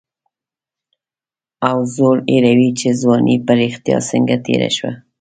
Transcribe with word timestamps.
او 1.69 1.77
زوړ 1.95 2.17
هېروي 2.31 2.69
چې 2.79 2.87
ځواني 3.01 3.35
په 3.45 3.51
رښتیا 3.61 3.97
څنګه 4.09 4.35
تېره 4.45 4.69
شوه. 4.77 4.91